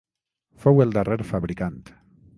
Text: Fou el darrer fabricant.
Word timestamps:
Fou 0.63 0.81
el 0.85 0.95
darrer 0.97 1.19
fabricant. 1.35 1.81